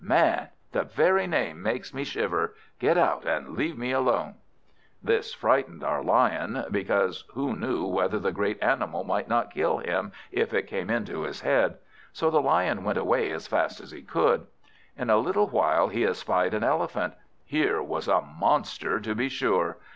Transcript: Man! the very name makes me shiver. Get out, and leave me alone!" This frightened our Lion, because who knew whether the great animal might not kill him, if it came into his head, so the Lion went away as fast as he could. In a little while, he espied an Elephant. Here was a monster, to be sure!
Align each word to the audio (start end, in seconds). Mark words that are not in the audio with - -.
Man! 0.03 0.47
the 0.71 0.81
very 0.81 1.27
name 1.27 1.61
makes 1.61 1.93
me 1.93 2.03
shiver. 2.03 2.55
Get 2.79 2.97
out, 2.97 3.23
and 3.23 3.49
leave 3.49 3.77
me 3.77 3.91
alone!" 3.91 4.33
This 5.03 5.31
frightened 5.31 5.83
our 5.83 6.01
Lion, 6.03 6.65
because 6.71 7.23
who 7.35 7.55
knew 7.55 7.85
whether 7.85 8.17
the 8.17 8.31
great 8.31 8.57
animal 8.63 9.03
might 9.03 9.29
not 9.29 9.53
kill 9.53 9.77
him, 9.77 10.11
if 10.31 10.55
it 10.55 10.63
came 10.65 10.89
into 10.89 11.21
his 11.21 11.41
head, 11.41 11.77
so 12.11 12.31
the 12.31 12.41
Lion 12.41 12.83
went 12.83 12.97
away 12.97 13.29
as 13.29 13.45
fast 13.45 13.79
as 13.79 13.91
he 13.91 14.01
could. 14.01 14.47
In 14.97 15.11
a 15.11 15.17
little 15.17 15.49
while, 15.49 15.89
he 15.89 16.03
espied 16.03 16.55
an 16.55 16.63
Elephant. 16.63 17.13
Here 17.45 17.79
was 17.79 18.07
a 18.07 18.21
monster, 18.21 18.99
to 18.99 19.13
be 19.13 19.29
sure! 19.29 19.77